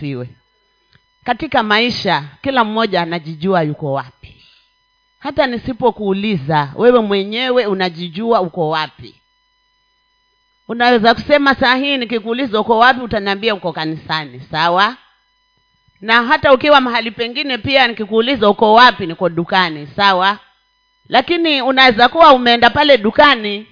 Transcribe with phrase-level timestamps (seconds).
[0.00, 0.28] asifiwe.
[1.24, 4.36] Katika maisha kila mmoja anajijua yuko wapi.
[5.18, 9.14] Hata nisipokuuliza wewe mwenyewe unajijua uko wapi.
[10.68, 14.40] Unaweza kusema saa hii nikikuuliza uko wapi utaniambia uko kanisani.
[14.50, 14.96] Sawa?
[16.00, 19.86] Na hata ukiwa mahali pengine pia nikikuuliza uko wapi niko dukani.
[19.96, 20.38] Sawa?
[21.08, 23.66] Lakini unaweza kuwa umeenda pale dukani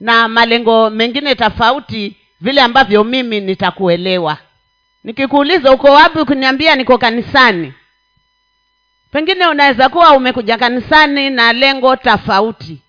[0.00, 4.38] na malengo mengine tofauti vile ambavyo mimi nitakuelewa
[5.04, 7.72] nikikuuliza uko wapi ukiniambia niko kanisani?
[9.12, 12.82] Pengine unaweza kuwa umekuja kanisani na lengo tofauti.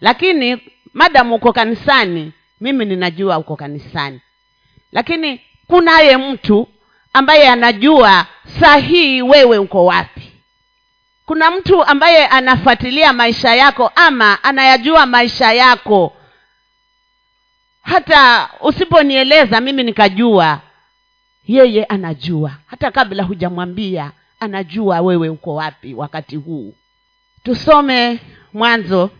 [0.00, 0.58] Lakini
[0.92, 2.32] madamu uko kanisani?
[2.60, 4.20] Mimi ninajua uko kanisani.
[4.92, 6.68] Lakini kunaye mtu
[7.12, 8.26] ambaye anajua
[8.60, 10.32] sahihi wewe uko wapi.
[11.26, 16.16] Kuna mtu ambaye anafuatilia maisha yako ama anayajua maisha yako.
[17.82, 20.60] Hata usiponieleza mimi nikajua
[21.46, 22.56] yeye anajua.
[22.66, 26.74] Hata kabla hujamwambia anajua wewe uko wapi wakati huu.
[27.42, 28.20] Tusome
[28.52, 29.10] mwanzo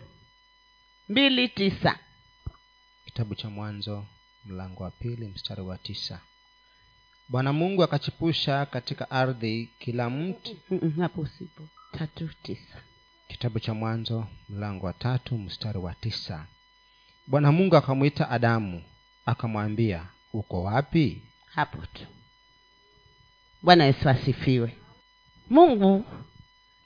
[1.08, 1.98] mbili tisa.
[3.04, 4.06] Kitabu cha mwanzo
[4.44, 6.20] mlango wa pili mstari wa tisa.
[7.28, 10.56] Bwana mungu akachipusha katika ardhi kila mtu
[11.00, 11.62] hapo usipo.
[11.98, 12.76] Tatu tisa.
[13.28, 16.46] Kitabu cha mwanzo mlango wa tatu mstari wa tisa.
[17.26, 18.82] Bwana mungu akamwita adamu
[19.26, 21.22] akamwambia uko wapi
[21.54, 22.02] hapo tu.
[23.62, 24.76] Bwana yesu asifiwe.
[25.50, 26.04] Mungu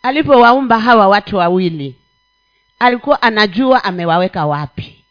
[0.03, 1.95] alipowaumba hawa watu wawili
[2.79, 5.05] alikuwa anajua amewaweka wapi.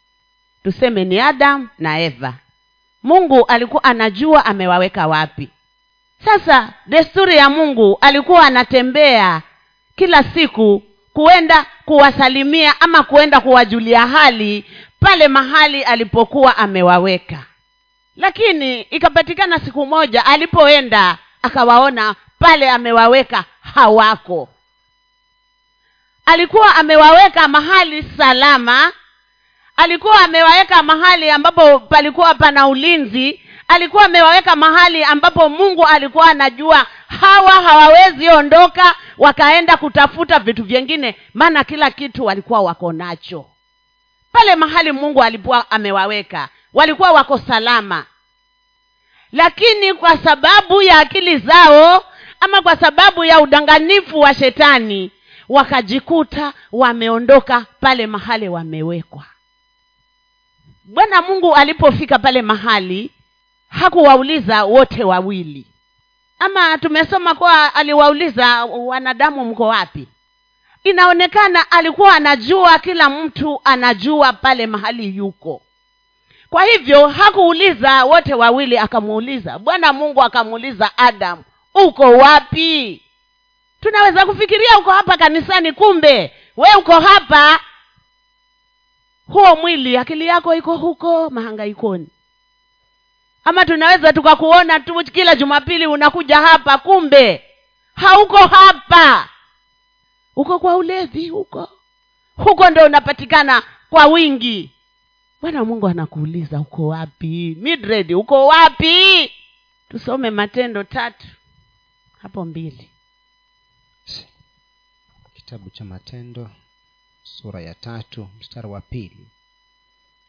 [0.64, 2.34] Tuseme ni adamu na eva.
[3.04, 5.50] Mungu alikuwa anajua amewaweka wapi.
[6.26, 9.42] Sasa desturi ya mungu alikuwa anatembea
[9.96, 10.84] kila siku
[11.14, 14.66] kuenda kuwasalimia ama kuenda kuwajulia hali
[15.00, 17.46] pale mahali alipokuwa amewaweka
[18.18, 23.44] lakini ikapatikana siku moja alipoenda akawaona pale amewaweka
[23.76, 24.50] hawako.
[26.26, 28.92] Alikuwa amewaweka mahali salama
[29.76, 36.86] alikuwa amewaweka mahali ambapo palikuwa pana ulinzi alikuwa amewaweka mahali ambapo mungu alikuwa anajua
[37.22, 43.46] hawa hawawezi ondoka wakaenda kutafuta vitu vyengine maana kila kitu walikuwa wako nacho.
[44.32, 48.06] Pale mahali mungu alikuwa amewaweka walikuwa wako salama.
[49.32, 52.06] Lakini kwa sababu ya akili zao
[52.40, 55.12] ama kwa sababu ya udanganifu wa shetani
[55.50, 59.24] wakajikuta wameondoka pale mahali wamewekwa.
[60.84, 63.12] Bwana mungu alipofika pale mahali
[63.70, 65.66] hakuwauliza wote wawili.
[66.40, 70.08] Ama tumesoma kuwa aliwauliza wanadamu mko wapi?
[70.84, 75.62] Inaonekana alikuwa anajua kila mtu anajua pale mahali yuko
[76.50, 79.60] kwa hivyo hakuuliza wote wawili akamuuliza.
[79.60, 81.44] Bwana mungu akamuuliza adamu
[81.74, 83.02] uko wapi?
[83.82, 86.34] Tunaweza kufikiria uko hapa kanisani kumbe.
[86.58, 87.60] We uko hapa.
[89.28, 92.08] Huo mwili akili yako iko huko mahangaikoni
[93.44, 97.44] ama tunaweza tukakuona tu kila jumapili unakuja hapa kumbe.
[97.96, 99.30] Hauko hapa.
[100.36, 101.70] Uko kwa ulevi huko.
[102.38, 104.72] Huko ndo unapatikana kwa wingi
[105.42, 107.58] bwana mungu anakuuliza uko wapi?
[107.60, 109.32] Midred uko wapi?
[109.90, 111.28] Tusome matendo tatu
[112.18, 112.90] hapo mbili.
[115.36, 116.50] Kitabu cha matendo
[117.24, 119.28] sura ya tatu mstari wa pili.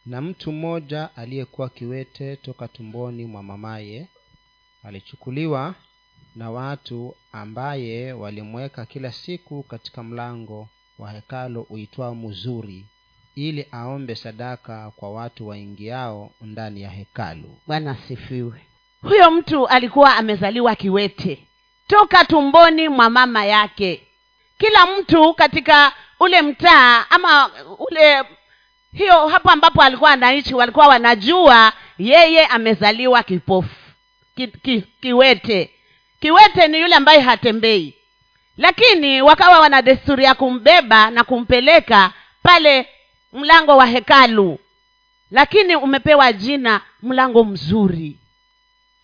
[0.06, 4.08] Na mtu mmoja aliyekuwa kiwete toka tumboni mwa mamaye
[4.84, 5.74] alichukuliwa
[6.36, 10.68] na watu ambaye walimweka kila siku katika mlango
[10.98, 12.86] wa hekalo uitwao mzuri
[13.38, 17.58] ili aombe sadaka kwa watu waingiao ndani ya hekalu.
[17.66, 18.60] Bwana asifiwe.
[19.02, 21.38] Huyo mtu alikuwa amezaliwa kiwete
[21.86, 24.02] toka tumboni mwa mama yake.
[24.58, 27.50] Kila mtu katika ule mtaa ama
[27.90, 28.22] ule
[28.92, 33.76] hiyo hapo ambapo alikuwa anaishi walikuwa wanajua yeye amezaliwa kipofu
[34.36, 35.70] ki, ki, kiwete.
[36.20, 37.94] Kiwete ni yule ambaye hatembei.
[38.56, 42.12] Lakini wakawa wana desturi ya kumbeba na kumpeleka
[42.42, 42.86] pale
[43.38, 44.58] mlango wa hekalu.
[45.30, 48.18] Lakini umepewa jina mlango mzuri.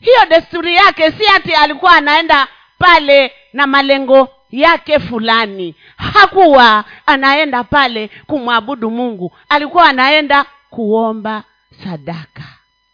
[0.01, 2.49] Hiyo desturi yake si ati alikuwa anaenda
[2.79, 5.75] pale na malengo yake fulani.
[5.97, 9.33] Hakuwa anaenda pale kumwabudu mungu.
[9.49, 11.43] Alikuwa anaenda kuomba
[11.85, 12.43] sadaka.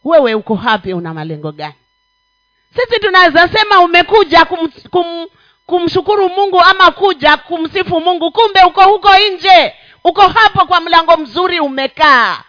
[0.04, 1.74] Wewe uko hapi una malengo gani?
[2.74, 5.26] Sisi tunaweza sema umekuja kum, kum,
[5.66, 8.32] kumshukuru mungu ama kuja kumsifu mungu.
[8.32, 9.74] Kumbe uko huko nje
[10.04, 12.42] uko hapo kwa mlango mzuri umekaa.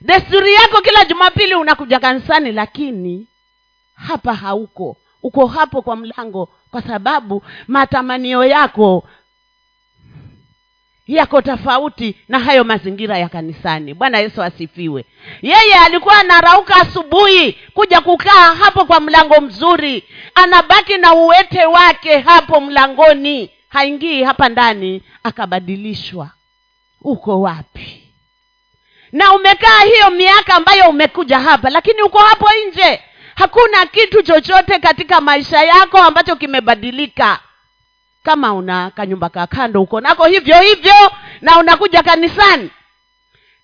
[0.00, 3.26] Desturi yako kila jumapili unakuja kanisani lakini
[3.94, 4.96] hapa hauko.
[5.22, 9.08] Uko hapo kwa mlango kwa sababu matamanio yako
[11.06, 13.94] yako tofauti na hayo mazingira ya kanisani.
[13.94, 15.04] Bwana yesu asifiwe.
[15.42, 20.04] Yeye alikuwa anarauka asubuhi kuja kukaa hapo kwa mlango mzuri.
[20.34, 26.30] Anabaki na uwete wake hapo mlangoni haingii hapa ndani akabadilishwa.
[27.02, 28.02] Uko wapi?
[29.12, 33.02] Na umekaa hiyo miaka ambayo umekuja hapa lakini uko hapo nje.
[33.34, 37.38] Hakuna kitu chochote katika maisha yako ambacho kimebadilika.
[38.22, 42.70] Kama una kanyumba ka kando uko nako hivyo hivyo na unakuja kanisani.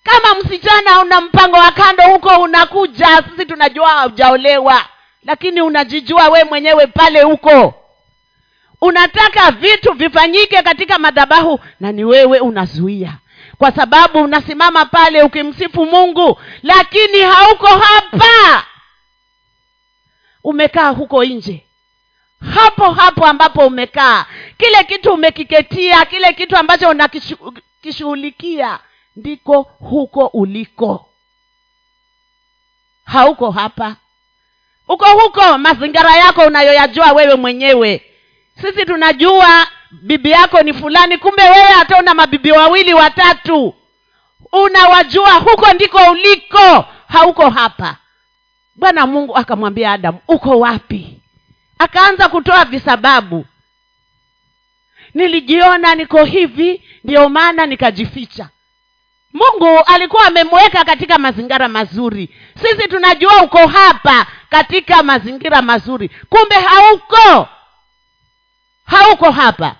[0.03, 3.23] Kama msichana una mpango wa kando huko unakuja.
[3.29, 4.85] Sisi tunajua haujaolewa
[5.23, 7.73] lakini unajijua we mwenyewe pale huko
[8.81, 13.17] unataka vitu vifanyike katika madhabahu na ni wewe unazuia.
[13.57, 18.65] Kwa sababu unasimama pale ukimsifu mungu lakini hauko hapa.
[20.43, 21.63] Umekaa huko nje.
[22.53, 24.25] Hapo hapo ambapo umekaa
[24.57, 28.79] kile kitu umekiketia kile kitu ambacho unakishughulikia
[29.15, 31.09] ndiko huko uliko.
[33.05, 33.95] Hauko hapa.
[34.87, 38.06] Uko huko mazingira yako unayoyajua wewe mwenyewe
[38.61, 43.75] sisi tunajua bibi yako ni fulani kumbe wewe hata una mabibi wawili watatu.
[44.51, 47.95] Unawajua huko ndiko uliko hauko hapa.
[48.75, 51.21] Bwana mungu akamwambia adamu uko wapi?
[51.79, 53.45] Akaanza kutoa visababu.
[55.13, 58.49] Nilijiona niko hivi ndio maana nikajificha.
[59.33, 62.29] Mungu alikuwa amemweka katika mazingira mazuri.
[62.61, 66.09] Sisi tunajua uko hapa katika mazingira mazuri.
[66.29, 67.49] Kumbe hauko
[68.87, 69.75] hauko hapa.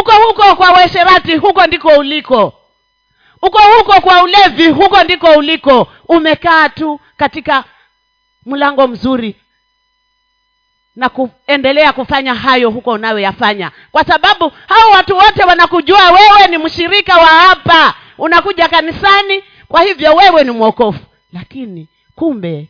[0.00, 2.54] Uko huko kwa uesherati huko ndiko uliko.
[3.42, 5.88] Uko huko kwa ulevi huko ndiko uliko.
[6.08, 7.64] Umekaa tu katika
[8.46, 9.36] mlango mzuri
[10.96, 13.70] na kuendelea kufanya hayo huko unayoyafanya.
[13.92, 17.94] Kwa sababu hao watu wote wanakujua wewe ni mshirika wa hapa.
[18.18, 21.00] Unakuja kanisani kwa hivyo wewe ni mwokofu
[21.32, 22.68] lakini kumbe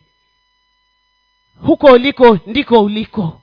[1.67, 3.41] huko uliko ndiko uliko.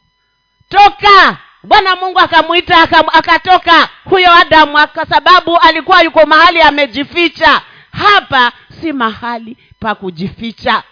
[0.70, 7.62] Toka bwana mungu akamwita akam- akatoka huyo adamu kwa sababu alikuwa yuko mahali amejificha.
[7.92, 8.52] Hapa
[8.82, 10.84] si mahali pa kujificha.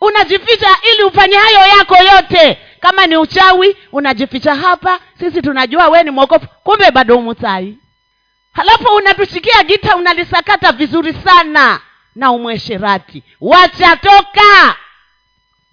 [0.00, 2.58] Unajificha ili ufanye hayo yako yote.
[2.80, 5.00] Kama ni uchawi unajificha hapa.
[5.18, 7.78] Sisi tunajua we ni mwokofu kumbe bado umutai
[8.52, 11.80] halafu unatushikia gita unalisakata vizuri sana
[12.14, 14.76] na umwesherati wachatoka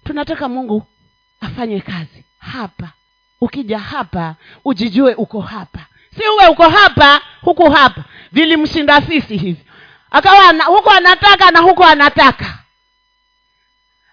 [0.04, 0.86] tunataka mungu
[1.40, 2.88] afanye kazi hapa
[3.40, 4.34] ukija hapa
[4.64, 5.78] ujijue uko hapa.
[6.16, 8.02] Si uwe uko hapa huku hapa.
[8.32, 9.64] Vilimshinda sisi hivi.
[10.10, 12.58] Akawa ana, huko anataka na huko anataka.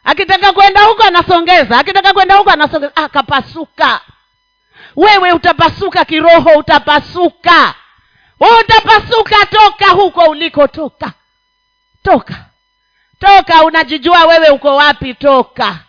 [0.03, 1.79] Akitaka kwenda huko anasongeza.
[1.79, 2.95] Akitaka kwenda huko anasongeza.
[2.95, 4.01] Akapasuka
[4.95, 7.75] wewe utapasuka kiroho utapasuka.
[8.39, 11.11] Wewe utapasuka toka huko ulikotoka
[12.03, 12.45] toka.
[13.19, 15.79] Toka unajijua wewe uko wapi toka.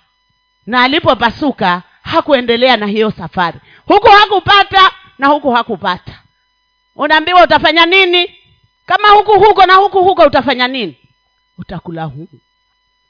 [0.67, 3.59] Na alipopasuka hakuendelea na hiyo safari.
[3.87, 6.19] Huku hakupata na huku hakupata.
[6.97, 8.35] Unaambiwa utafanya nini?
[8.87, 10.97] Kama huku huko na huku huko utafanya nini?
[11.59, 12.29] Utakula huu.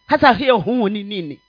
[0.07, 1.41] Hasa hiyo huu ni nini?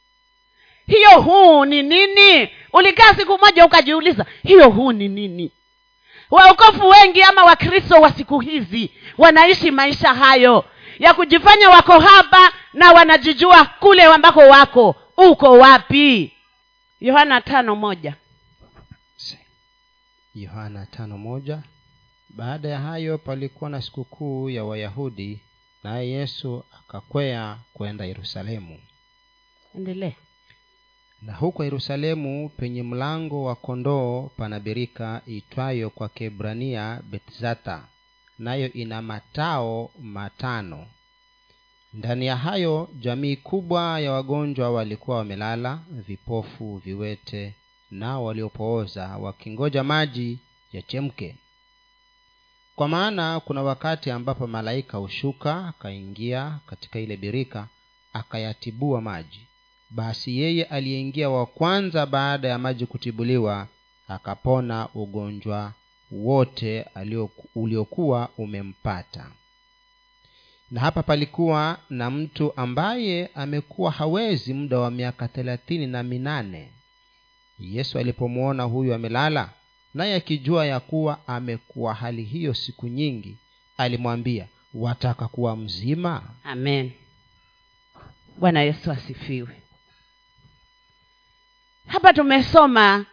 [0.88, 2.50] Hiyo huu ni nini?
[2.74, 5.52] Ulikaa siku moja ukajiuliza hiyo huu ni nini?
[6.32, 10.66] Waokofu wengi ama wakristo wa siku hizi wanaishi maisha hayo
[11.00, 14.96] ya kujifanya wako hapa na wanajijua kule ambako wako.
[15.18, 16.34] Uko wapi
[17.00, 18.16] yohana tano moja.
[20.36, 21.64] Yohana tano moja.
[22.30, 25.42] Baada ya hayo palikuwa na sikukuu ya wayahudi
[25.84, 28.80] naye yesu akakwea kwenda yerusalemu.
[29.76, 30.16] Endelee.
[31.22, 37.88] Na huko yerusalemu penye mlango wa kondoo pana birika itwayo kwa kebrania betzata
[38.40, 40.88] nayo ina matao matano
[41.94, 47.54] ndani ya hayo jamii kubwa ya wagonjwa walikuwa wamelala vipofu viwete
[47.92, 50.40] nao waliopooza wakingoja maji
[50.74, 51.36] yachemke.
[52.76, 57.68] Kwa maana kuna wakati ambapo malaika hushuka akaingia katika ile birika
[58.14, 59.48] akayatibua maji.
[59.90, 63.68] Basi yeye aliyeingia wa kwanza baada ya maji kutibuliwa
[64.08, 65.74] akapona ugonjwa
[66.12, 66.86] wote
[67.56, 69.32] uliokuwa umempata
[70.72, 76.72] na hapa palikuwa na mtu ambaye amekuwa hawezi muda wa miaka thelathini na minane.
[77.60, 79.50] Yesu alipomwona huyu amelala
[79.94, 83.38] naye akijua ya kuwa amekuwa hali hiyo siku nyingi
[83.78, 86.24] alimwambia wataka kuwa mzima?
[86.44, 86.92] Amen.
[88.38, 89.62] Bwana yesu asifiwe.
[91.88, 93.06] Hapa tumesoma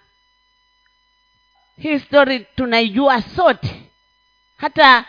[1.78, 3.82] hii stori tunaijua sote.
[4.56, 5.04] Hata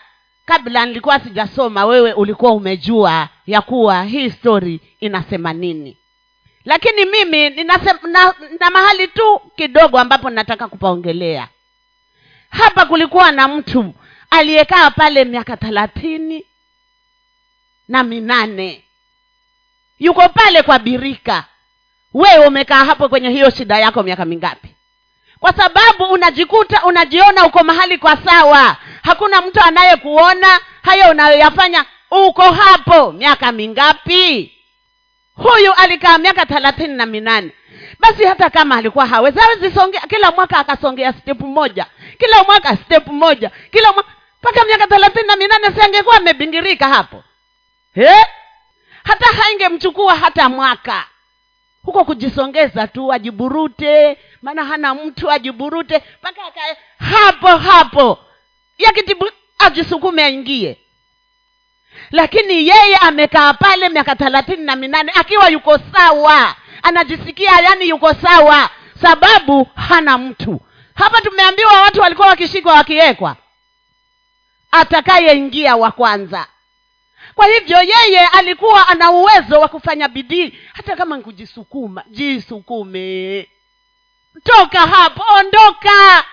[0.48, 5.98] kabla nilikuwa sijasoma wewe ulikuwa umejua ya kuwa hii stori inasema nini.
[6.66, 11.48] Lakini mimi ninasema, na, na mahali tu kidogo ambapo nataka kupaongelea.
[12.50, 13.94] Hapa kulikuwa na mtu
[14.30, 16.46] aliyekaa pale miaka thelathini
[17.88, 18.84] na minane.
[20.00, 21.44] Yuko pale kwa birika.
[22.13, 24.68] Wewe umekaa hapo kwenye hiyo shida yako miaka mingapi?
[25.39, 28.77] Kwa sababu unajikuta unajiona uko mahali kwa sawa
[29.08, 30.60] hakuna mtu anayekuona.
[30.82, 34.54] Hayo unayoyafanya uko hapo miaka mingapi?
[35.36, 37.52] Huyu alikaa miaka thelathini na minane.
[38.00, 39.72] Basi hata kama alikuwa hawezi hawezi
[40.10, 41.86] kila mwaka akasongea step moja.
[42.20, 43.52] Kila mwaka step moja.
[43.72, 44.10] Kila mwaka
[44.42, 47.24] mpaka miaka thelathini na minane si angekuwa amebingirika hapo?
[47.96, 48.26] He?
[49.04, 51.04] hata haingemchukua hata mwaka.
[51.84, 54.18] Huko kujisongeza tu ajiburute.
[54.42, 56.04] Maana hana mtu ajiburute.
[56.22, 56.42] Mpaka
[57.00, 58.20] hapo hapo
[58.78, 59.30] yakitibu
[59.60, 60.78] ajisukume aingie.
[62.12, 66.56] Lakini yeye amekaa pale miaka thelathini na minane akiwa yuko sawa.
[66.84, 68.70] Anajisikia yani yuko sawa
[69.02, 70.62] sababu hana mtu.
[70.96, 73.36] Hapa tumeambiwa watu walikuwa wakishikwa wakiwekwa.
[74.72, 76.48] Atakayeingia wa kwanza.
[77.36, 83.50] Kwa hivyo yeye alikuwa ana uwezo wa kufanya bidii hata kama nkujisukuma jisukume.
[84.44, 86.26] Toka hapo ondoka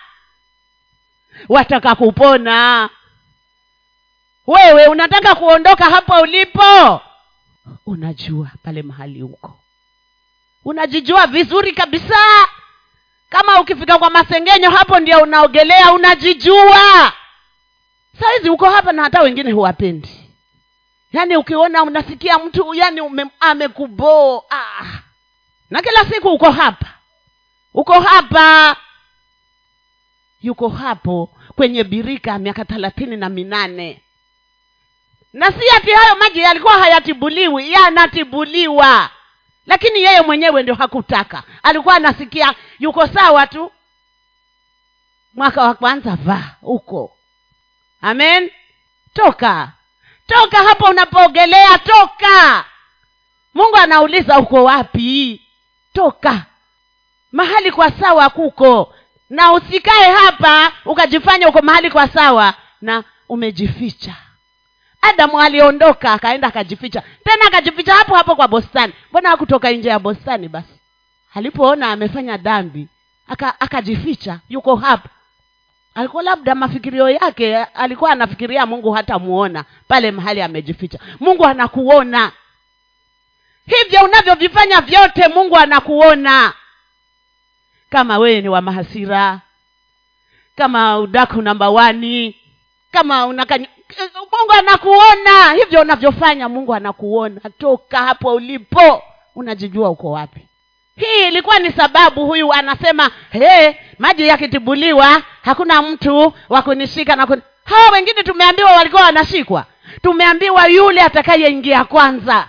[1.48, 2.90] wataka kupona.
[4.46, 7.00] Wewe unataka kuondoka hapo ulipo?
[7.86, 9.60] Unajua pale mahali huko
[10.64, 12.16] unajijua vizuri kabisa.
[13.28, 17.12] Kama ukifika kwa masengenyo hapo ndio unaogelea unajijua.
[18.20, 20.30] Sahizi uko hapa na hata wengine huwapendi.
[21.12, 23.00] Yaani ukiona unasikia mtu yani
[23.40, 24.84] amekuboo ah.
[25.70, 26.86] na kila siku uko hapa.
[27.74, 28.76] Uko hapa
[30.44, 34.02] yuko hapo kwenye birika miaka thelathini na minane.
[35.32, 39.10] Na si ati hayo maji yalikuwa hayatibuliwi yanatibuliwa.
[39.66, 41.42] Lakini yeye mwenyewe ndio hakutaka.
[41.62, 43.72] Alikuwa anasikia yuko sawa tu.
[45.34, 47.16] Mwaka wa kwanza vaa huko.
[48.02, 48.50] Amen.
[49.14, 49.72] Toka.
[50.26, 52.64] Toka hapo unapoogelea toka.
[53.54, 55.42] Mungu anauliza uko wapi?
[55.92, 56.46] Toka.
[57.32, 58.94] Mahali kwa sawa kuko
[59.30, 64.14] na usikae hapa ukajifanya uko mahali kwa sawa na umejificha.
[65.02, 67.02] Adamu aliondoka akaenda akajificha.
[67.24, 68.92] Tena akajificha hapo hapo kwa bostani.
[69.10, 70.80] Mbona hakutoka nje ya bostani basi?
[71.34, 72.88] Alipoona amefanya dhambi
[73.28, 73.60] aka-
[74.48, 75.08] yuko hapa.
[75.94, 80.98] Alikuwa labda mafikirio yake alikuwa anafikiria mungu hatamuona pale mahali amejificha.
[81.20, 82.32] Mungu anakuona.
[83.66, 86.52] Hivyo unavyovifanya vyote mungu anakuona
[87.94, 89.40] kama wewe ni wa mahasira
[90.56, 92.36] kama udaku namba wani
[92.92, 93.66] kama unakany...
[94.14, 95.52] mungu anakuona.
[95.52, 97.40] Hivyo unavyofanya mungu anakuona.
[97.58, 99.02] Toka hapo ulipo
[99.34, 100.40] unajijua uko wapi.
[100.96, 107.42] Hii ilikuwa ni sababu huyu anasema hey, maji yakitibuliwa hakuna mtu wa kunishika na kun...
[107.64, 109.66] hawa wengine tumeambiwa walikuwa wanashikwa.
[110.02, 112.48] Tumeambiwa yule atakayeingia kwanza.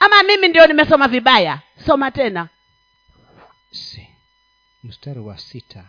[0.00, 1.58] Ama mimi ndio nimesoma vibaya?
[1.86, 2.46] Soma tena
[3.70, 4.06] si.
[4.84, 5.84] Mstari wa sita.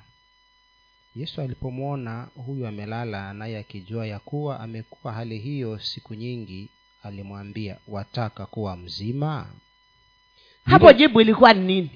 [1.15, 6.69] Yesu alipomwona huyu amelala naye akijua ya kuwa amekuwa hali hiyo siku nyingi
[7.03, 9.49] alimwambia wataka kuwa mzima?
[10.65, 11.89] Hapo jibu ilikuwa ni nini?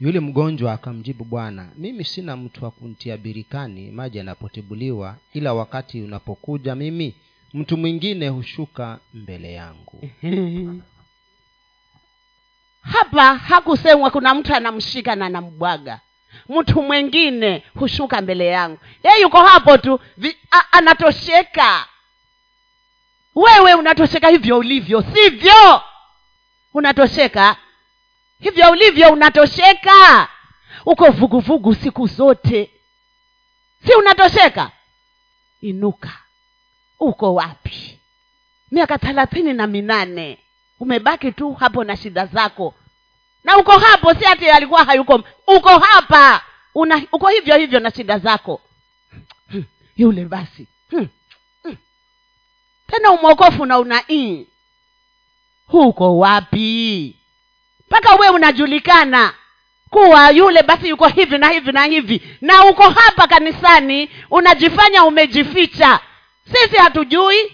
[0.00, 6.74] Yule mgonjwa akamjibu bwana mimi sina mtu wa kuntia birikani maji yanapotibuliwa ila wakati unapokuja
[6.74, 7.14] mimi
[7.54, 10.10] mtu mwingine hushuka mbele yangu
[12.92, 16.00] hapa hakusemwa kuna mtu anamshika na anambwaga.
[16.48, 18.78] Mtu mwingine hushuka mbele yangu.
[19.04, 20.00] Ye yuko hapo tu.
[20.16, 21.86] Vi, a, anatosheka.
[23.34, 25.82] Wewe unatosheka hivyo ulivyo sivyo?
[26.74, 27.56] Unatosheka.
[28.40, 30.28] Hivyo ulivyo unatosheka.
[30.86, 32.70] Uko vuguvugu siku zote.
[33.86, 34.70] Si unatosheka?
[35.60, 36.10] Inuka.
[37.00, 37.98] Uko wapi?
[38.70, 40.38] Miaka thelathini na minane
[40.80, 42.74] umebaki tu hapo na shida zako.
[43.44, 45.22] Na uko hapo si ati alikuwa hayuko.
[45.46, 46.42] Uko hapa.
[46.74, 48.60] Una uko hivyo hivyo na shida zako.
[49.50, 49.64] Hmm,
[49.96, 50.66] yule basi.
[50.90, 51.08] Hmm,
[51.62, 51.76] hmm.
[52.86, 54.46] tena umwokofu na una ii
[55.66, 57.16] huko wapi?
[57.86, 59.34] Mpaka uwe unajulikana
[59.90, 62.22] kuwa yule basi yuko hivi na hivi na hivi.
[62.40, 66.00] Na uko hapa kanisani unajifanya umejificha.
[66.52, 67.52] Sisi hatujui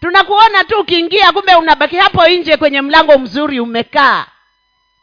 [0.00, 4.26] tunakuona tu ukiingia kumbe unabaki hapo nje kwenye mlango mzuri umekaa.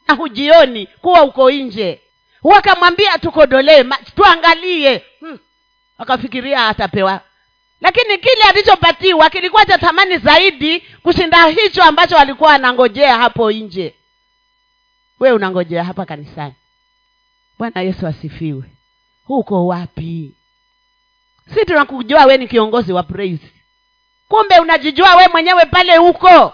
[0.08, 2.02] Na hujioni kuwa uko nje.
[2.44, 3.84] Wakamwambia tukodolee
[4.16, 5.04] tuangalie.
[5.20, 5.40] Hmm.
[5.98, 7.22] akafikiria atapewa.
[7.82, 13.96] Lakini kile alichopatiwa kilikuwa cha thamani zaidi kushinda hicho ambacho alikuwa anangojea hapo nje.
[15.20, 16.54] We unangojea hapa kanisani.
[17.60, 18.64] Bwana yesu asifiwe.
[19.26, 20.34] Huko wapi?
[21.54, 23.53] Si tunakujua we ni kiongozi wa praise
[24.34, 26.54] kumbe unajijua we mwenyewe pale huko.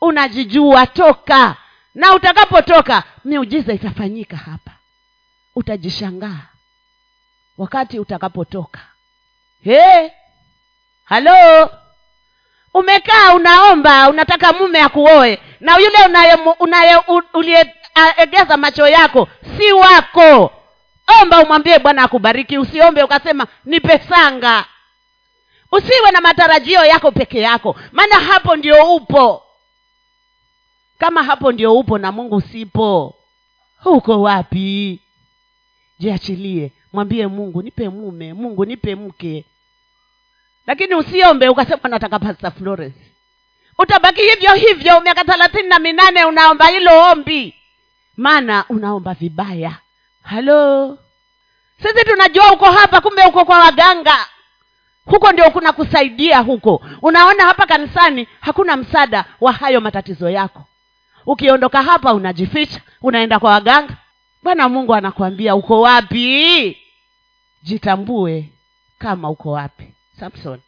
[0.00, 1.56] Unajijua toka.
[1.94, 4.70] Na utakapotoka miujiza itafanyika hapa.
[5.56, 6.40] Utajishangaa
[7.58, 8.80] wakati utakapotoka.
[9.64, 10.08] Hey,
[11.04, 11.70] halo?
[12.74, 15.38] Umekaa unaomba unataka mume akuoe.
[15.60, 15.98] Na yule
[17.34, 20.52] uliyeegeza macho yako si wako.
[21.22, 22.58] Omba umwambie bwana akubariki.
[22.58, 24.64] Usiombe ukasema nipe sanga
[25.72, 27.76] usiwe na matarajio yako peke yako.
[27.92, 29.42] Maana hapo ndio upo.
[30.98, 33.14] Kama hapo ndio upo na mungu sipo
[33.84, 35.00] uko wapi?
[35.98, 36.72] Jiachilie.
[36.92, 39.44] Mwambie mungu nipe mume mungu nipe mke.
[40.66, 42.98] Lakini usiombe ukasema nataka pasta florence.
[43.78, 47.54] Utabaki hivyo hivyo miaka thelathini na minane unaomba hilo ombi.
[48.16, 49.78] Maana unaomba vibaya.
[50.22, 50.98] Halo?
[51.82, 54.26] Sisi tunajua uko hapa kumbe uko kwa waganga
[55.10, 56.82] huko ndio kuna kusaidia huko.
[57.02, 60.64] Unaona hapa kanisani hakuna msaada wa hayo matatizo yako.
[61.26, 63.96] Ukiondoka hapa unajificha unaenda kwa waganga.
[64.42, 66.78] Bwana mungu anakuambia uko wapi?
[67.62, 68.48] Jitambue
[68.98, 69.94] kama uko wapi.
[70.20, 70.60] Samson